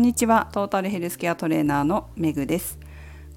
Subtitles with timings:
[0.00, 0.48] んにちは。
[0.52, 2.78] トータルヘルスケアトレーナーのめぐです。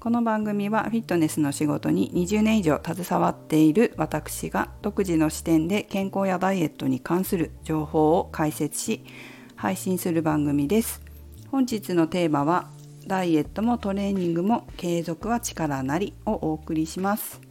[0.00, 9.04] この番組はフィットネスの仕事に20年以上携わっている私が独自の視点で健康やダイエットに関する情報を解説し
[9.56, 11.02] 配信する番組です。
[11.50, 12.70] 本日のテーマは
[13.06, 17.42] ダイエットもトレーニングも継続は力なりをお送りします。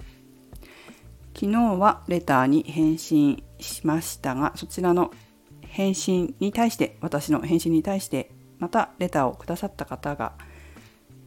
[1.35, 5.11] 昨日はレターに返信しましたがそちらの
[5.61, 8.31] 返信に対して私の返信に対して
[8.63, 10.31] またレターをくださった方が、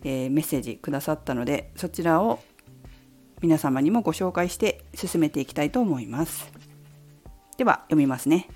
[0.04, 2.42] えー、メッセージくださったのでそちらを
[3.42, 6.50] 皆様にもご紹介して進めていきたいと思います。
[7.58, 8.48] では読みますね。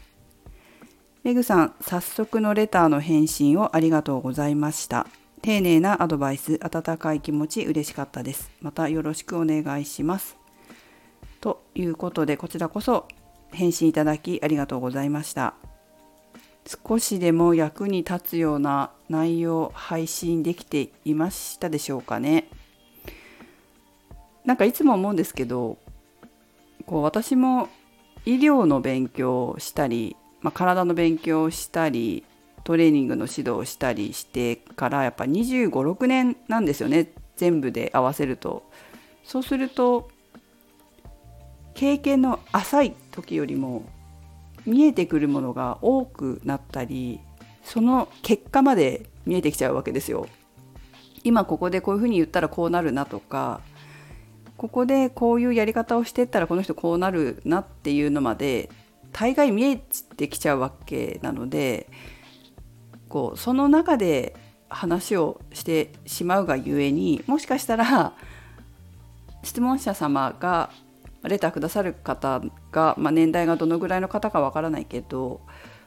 [1.25, 5.07] メグさん早速のレターの返信をありがとうございました。
[5.43, 8.51] 丁寧なアドバイス温かい気持ち嬉しかったです。
[8.63, 10.39] またよろしくお願いします。
[11.43, 13.09] ということでこちらこそ
[13.53, 15.53] 返信いただきありがとうございました。
[16.87, 22.49] 少しでも役に立つような内容配信できていましたでしょうかね
[24.45, 25.79] なんかいつも思うんですけど
[26.87, 27.69] こう私も
[28.25, 32.25] 医療の勉強をしたり、まあ、体の勉強をしたり
[32.63, 38.63] トレーニングの指導をしたりしてからやっぱ2 5 6年なんですよね全部で合わせると。
[39.25, 40.11] そうすると
[41.75, 43.85] 経験の浅い時よりも
[44.67, 47.21] 見えてくるものが多くなったり
[47.63, 50.27] その結果まで見えてきちゃうわけですよ。
[51.23, 53.61] 今ここでこういうふうに言ったらこうなるなとか
[54.57, 58.71] ここでこういうやり方をしてったらこの人こうなるなっていうのまで
[59.13, 61.89] 大概見えてきちゃうわけなので
[63.09, 64.35] こうその中で
[64.69, 68.15] 話をしてしまうがゆえにもしかしたら
[69.43, 70.71] 質問者様が
[71.25, 72.41] レターくださる方
[72.73, 75.41] が、まあ、年代がどのぐらいの方かわからないけど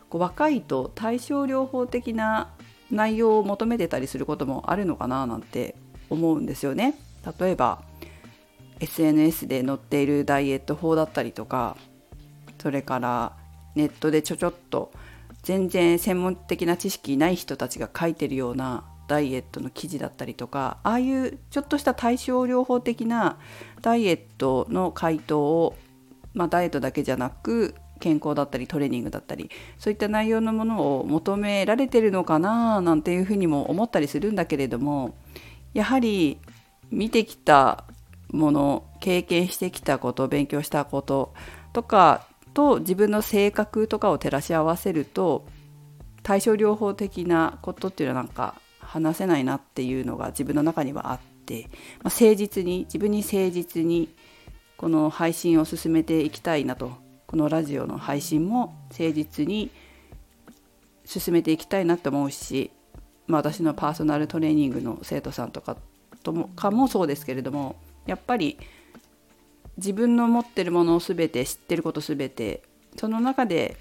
[0.09, 2.51] こう若いと対症療法的な
[2.91, 5.75] 内容を求めてたりすることもあるのかななんて
[6.09, 6.93] 思うんですよね。
[7.39, 7.81] 例えば
[8.79, 11.77] SNS で載っているダイエット法だったりとか
[12.61, 13.37] それから
[13.75, 14.91] ネットでちょちょっと
[15.41, 23.37] 全然専門的な知識ない人たちが書いてるようなダイエットの記事だったりとかああいうちょっとした対症療法的な
[23.81, 25.75] ダイエットの回答を、
[26.33, 35.15] まあ、ダイエットだけじゃなく健康だったりトレーニングだったりそういった内容のものを求められてるのかななんていうふうにも思ったりするんだけれども
[35.73, 36.39] やはり
[36.91, 37.85] 見てきた
[38.31, 41.33] もの経験してきたこと勉強したこと
[41.71, 45.45] とかと自分の性格とかを照らし合わせると
[46.23, 48.55] 対症療法的なことっていうのはなんか
[48.93, 51.63] 話せないなっていうのが自分の中にはあって、
[52.03, 54.13] まあ、誠実に自分に誠実に
[54.77, 56.91] この配信を進めていきたいなと
[57.25, 59.71] このラジオの配信も誠実に
[61.05, 62.69] 進めていきたいなと思うし、
[63.25, 65.75] まあ、私のパーソナルトレーニングの生徒さんとか
[66.21, 68.59] ともかもそうですけれどもやっぱり
[69.77, 72.61] 自分の持ってるものを全て知ってること全て
[72.95, 73.75] その中で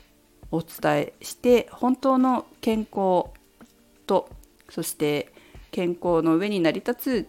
[0.50, 3.26] お伝えして本当の健康
[4.06, 4.30] と
[4.72, 5.32] そして
[5.70, 7.28] 健康の上に成り立つ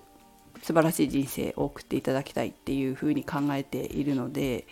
[0.62, 4.66] 素晴らしい人生を送っていただきたいっていうふうに考えているので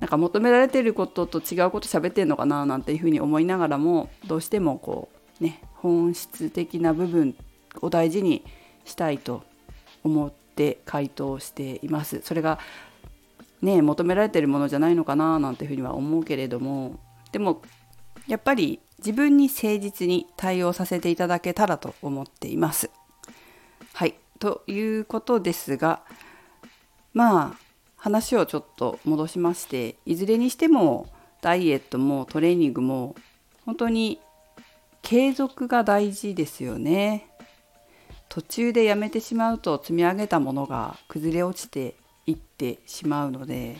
[0.00, 5.10] なんか求められてることと違うこと喋ってんのかななんていうふうに思いながらもどうしてもこ
[5.40, 7.36] うね本質的な部分
[7.82, 8.42] を大事に
[8.86, 9.42] したいと
[10.02, 12.20] 思って回答しています。
[12.22, 12.58] それが
[13.60, 16.98] ね求められてるものじゃないのかななんていうふうには思うけれども
[17.32, 17.62] でも
[18.26, 22.88] やっぱり自分に誠実に対応させていただけたらと思っています。
[23.94, 26.02] はいということですが
[27.12, 31.06] まあ話をちょっと戻しましていずれにしても
[31.40, 33.14] ダイエットもトレーニングも
[33.66, 34.20] 本当に
[35.02, 37.28] 継続が大事ですよね。
[38.28, 43.76] 途中でやめてしまうと積み上げたものが崩れ落ちていってしまうので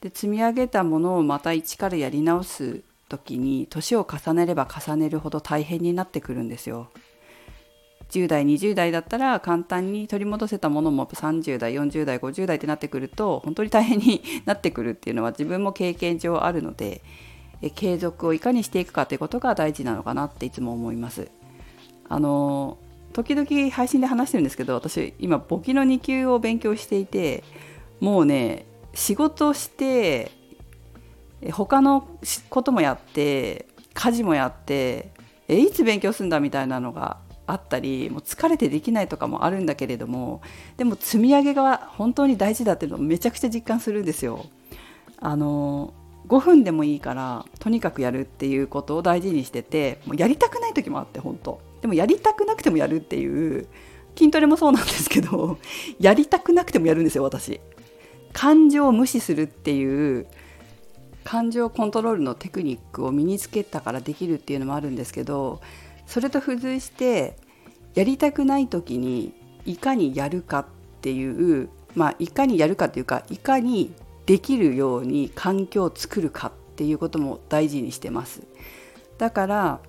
[0.00, 6.90] で積み上げたものをまた一からやり直す時に年を重ねれば重ねるほど大変になってくるんですよ。
[8.10, 17.02] 10代20代だったら簡単に取り戻せたものも30代40代50代ってなってくると本当に大変になってくるっていうのは自分も経験上あるので
[17.62, 21.28] え継続をいかにしていくかということが大事なのかなっていつも思います。
[22.08, 22.78] あの
[23.12, 27.42] 時々配信で話してるんですけど私今簿記の2級を勉強していて
[27.98, 30.30] もうね仕事して
[31.52, 32.08] 他の
[32.48, 35.10] こともやって家事もやって
[35.48, 40.40] えいつ勉強するんだみたいなのがあったりもう疲れてできないとかもあるんだけれども
[40.76, 44.46] でも積み上げが本当に大事だっていうのをめちゃくちゃ実感するんですよ。
[45.18, 45.94] あの
[46.28, 53.68] 5分でもいいからとにかくやるっていうことを大事にしててもうやりたくない時もあって本当でもやりたくなくてもやるっていう
[54.18, 55.58] 筋トレもそうなんですけど
[56.00, 57.60] やりたくなくてもやるんですよ私
[58.32, 60.26] 感情を無視するっていう
[61.26, 65.60] 感情コントロールのテクニックを身につけたからできるっていうのもあるんですけど
[66.06, 67.36] それと付随して
[67.94, 69.34] やりたくない時に
[69.64, 70.66] いかにやるかっ
[71.00, 73.92] ていうまあいかにやるかというかいかに
[74.26, 78.42] できるように環境を作るかっていうことも大事にしてます。
[79.18, 79.80] だから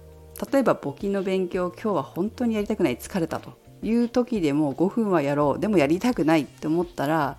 [0.52, 7.38] 例えば簿記の勉強今日は本当にやりたくない疲れたという時でも5分はやろうでもやりたくないって思ったら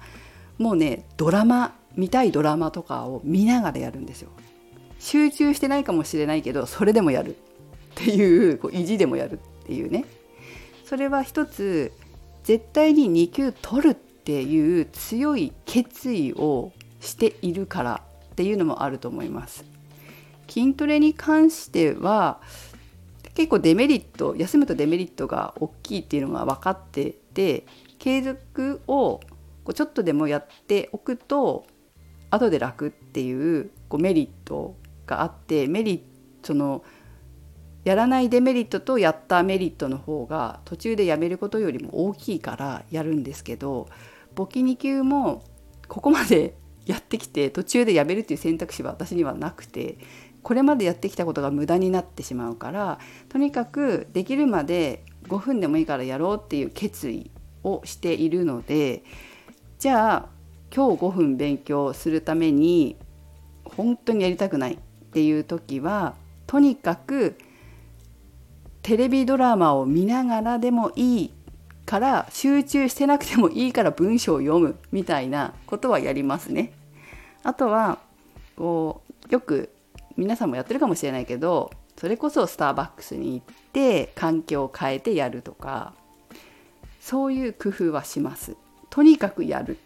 [0.58, 4.30] もうねドラマ見たいドラマとかを見ながらやるんですよ。
[5.00, 7.38] 集中してないかもしれないけどそれでもやるっ
[7.96, 10.04] ていうこう意地でもやるっていうね。
[10.84, 11.92] それは一つ
[12.44, 18.02] 絶対に2級取るっていう強い決意をしているから
[18.32, 19.64] っていうのもあると思います。
[20.48, 22.40] 筋トレに関しては
[23.34, 27.66] 結構デメリット休むとデメリットが大きいっていうのが分かってて
[27.98, 29.20] 継続を
[29.74, 31.66] ちょっとでもやっておくと
[32.30, 34.76] 後で楽っていうこうメリット
[35.06, 36.84] があってメリットの
[37.84, 43.88] やらないデメリットとやったメリットの方が途中でやめることよりも大きいからやるんですけど
[44.34, 45.42] 簿記2級も
[45.88, 46.54] ここまで
[46.84, 49.98] やってきて途中でやめるっていう選択肢は私にはなくて
[50.42, 52.98] これまでやってきたことが無駄になってしまうから
[53.28, 57.30] とにかくできるまで5分でもいいからやろうっていう決意
[57.62, 59.02] をしているので
[59.78, 60.37] じゃあ
[60.74, 62.96] 今日5分勉強するために
[63.64, 64.78] 本当にやりたくないっ
[65.12, 66.14] ていう時は
[66.46, 67.36] とにかく
[68.82, 71.34] テレビドラマを見ながらでもいい
[71.84, 76.72] から集中してなくてもいいから文章を読むみたいなことはやりますね。
[77.42, 77.98] あとは
[78.56, 79.70] こうよく
[80.16, 85.94] 皆さんもやってるかもしれないけどそれこそスターバックスに行って環境を変えてやるとか
[87.00, 88.56] そういう工夫はします。
[88.90, 89.78] とにかくやる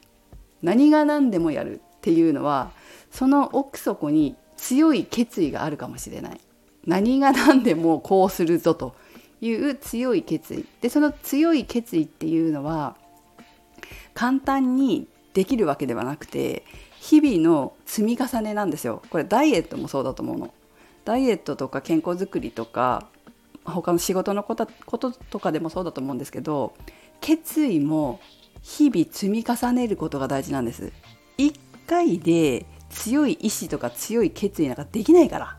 [0.63, 2.71] 何が何でもやるっていうのは
[3.11, 6.41] その奥底に強い決意があるかもしれない。
[6.87, 8.95] 何が何でもこうするぞと
[9.41, 10.65] いう強い決意。
[10.81, 12.97] でその強い決意っていうのは
[14.15, 16.65] 簡単にできるわけではなくて
[17.01, 19.03] 日々の積み重ねなんですよ。
[19.11, 20.55] これダイエットもそうだと思うの。
[21.05, 23.07] ダイエットとか健康づくりとか
[23.65, 26.75] 他の仕事のことととかでもそうだと思うんですけど
[27.21, 28.21] 決意も
[28.63, 30.93] 日々積み重ねることが大事なんです。
[31.37, 35.59] 一回で強い意志とか強い決意なんかできないから。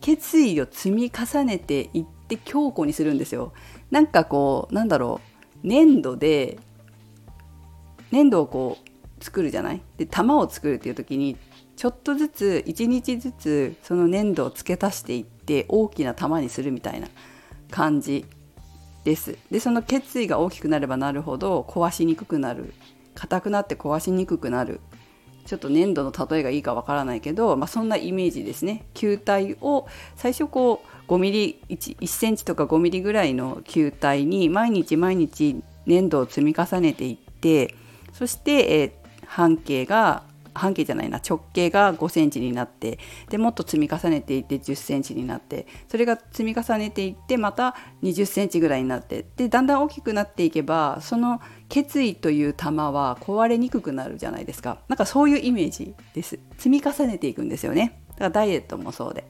[0.00, 3.52] 決意を積み重ねていって強固にするんですよ。
[3.90, 5.20] なんかこうなんだろ
[5.64, 5.66] う。
[5.66, 6.58] 粘土で
[8.12, 9.80] 粘土をこう作るじゃない？
[9.96, 11.36] で玉を作るっていう時に
[11.76, 17.08] ちょっとずつ一日ずつその粘土を付け足していって大きな玉にするみたいな
[17.70, 18.24] 感じ。
[19.06, 19.38] です。
[19.52, 22.74] でその決意が大きくなればなるほど壊しにくくなる。
[23.14, 24.80] 硬くなって壊しにくくなる。
[25.46, 28.84] ちょっと粘土の例えがいいかわからないけど、まあ、そんなイメージですね。
[28.94, 29.86] 球体を
[30.16, 37.76] 最初こう5ミリ 1, 1センチとか5ミリぐらいの球体に毎日毎日粘土を積み重ねていって
[38.12, 40.24] そして、え、半径が
[40.56, 42.98] 半径じゃないな直径が5センチになって
[43.28, 54.78] でもっと積み重ねていって10センチになってそれが積み重ねていってまた20センチぐらいになってでだんだん大きくなっていけばその決意という玉は壊れにくくなるじゃないですか。
[54.88, 56.38] なんかそういうイメージです。
[56.58, 58.00] 積み重ねていくんですよね。
[58.10, 59.24] だからダイエットもそうで。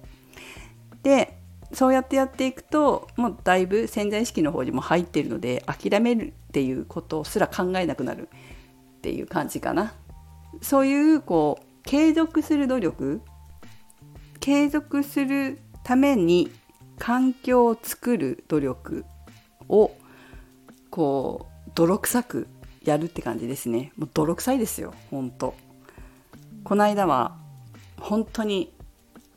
[1.03, 1.39] で
[1.73, 8.29] そうやってやっていくともうだいぶ潜在意識の方にも入ってるので諦めるっていうことすら考えなくなる
[8.99, 9.95] っていう感じかな。
[10.63, 13.21] そういうこう継続する努力
[14.41, 16.51] 継続するために
[16.99, 19.05] 環境を作る努力
[19.69, 19.93] を
[20.91, 22.49] こう泥臭く
[22.85, 23.93] やるって感じですね。
[23.97, 25.55] もう泥臭いですよ本当。
[26.65, 27.37] この間は
[28.01, 28.73] 本当に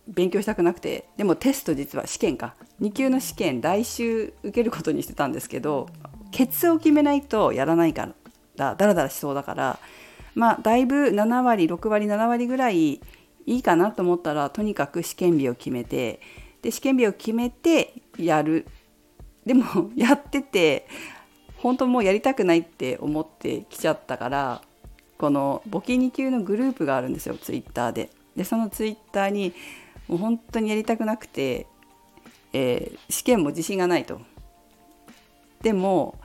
[0.07, 2.55] 勉強したくなくてでもテスト実は試験か。
[2.81, 5.89] 2級の試験来週受けることにしてたんですけど
[6.31, 8.09] ケツを決めないとやらないか
[8.55, 9.79] らだらだらしそうだから
[10.35, 13.01] まあだいぶ7割6割7割ぐらいい
[13.45, 16.19] いかなと思ったらとにかく試験日を決めて
[16.61, 18.65] で試験日を決めてやる
[19.45, 19.63] でも
[19.95, 20.87] やってて
[21.57, 24.61] 本当もうやりたくないって思ってきちゃったから
[25.17, 28.09] この簿記2級のグループがあるんですよツイッターで。
[28.35, 29.53] でそのツイッターに
[30.07, 31.67] もう本当にやりたくなくて、
[32.53, 34.21] えー、試験も自信がないと。
[35.61, 36.17] でも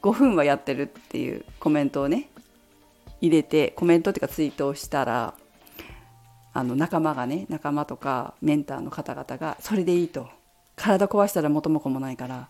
[0.00, 2.30] 5分はやってるっていうコメントをね
[3.26, 5.34] 入れてコメントっていうかツイートをしたら
[6.52, 10.28] あの仲間がね仲間とかメンターの方々がそれでいいと。
[10.76, 12.48] 体壊したら元も子もないから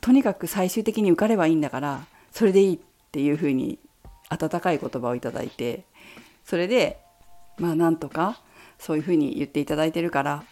[0.00, 2.78] とにかく最終的に受かればいいんだからそれでいいっ
[3.12, 3.78] ていうふうに
[4.28, 5.84] 温かい言葉をいただいて
[6.44, 6.98] それで
[7.58, 8.40] まあなんとか
[8.78, 10.44] そういうふうに言っていただいてるから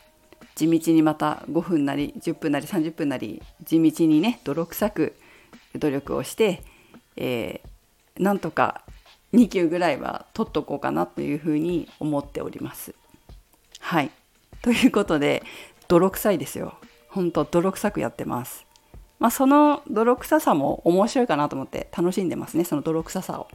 [0.55, 5.17] 地道にまた5分なり10分なり30分なり地道にね泥臭く
[5.77, 6.62] 努力をして、
[7.17, 8.83] えー、なんとか
[9.33, 12.95] 2級ぐらいは取っとこうかなというふうに思っております。
[13.81, 14.11] はい
[14.63, 15.43] ということで
[15.87, 16.75] 泥臭いですよ。
[17.09, 18.67] ほんと泥臭くやってます。
[19.19, 23.49] まあ、その泥臭さも面白いかなと思って楽しんでますねその泥臭さを。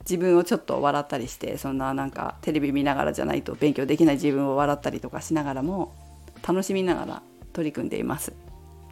[0.00, 5.94] 自分をちょっと笑ったりしてそんななんかテレビ見ながらじゃないと勉強できない自分を笑ったりとかしながらも
[6.46, 7.22] 楽しみながら
[7.52, 8.32] 取り組んでいます。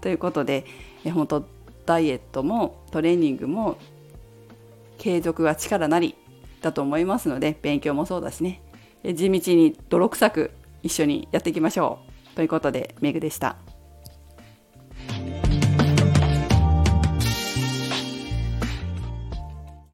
[0.00, 0.64] ということで
[1.12, 1.44] 本当
[1.86, 3.78] ダイエットもトレーニングも
[4.98, 6.14] 継続は力なり
[6.60, 8.60] だと思いますので勉強もそうだしね
[9.04, 10.50] 地道に泥臭く
[10.82, 12.00] 一緒にやっていきましょ
[12.32, 12.36] う。
[12.36, 13.56] ということでメグでした。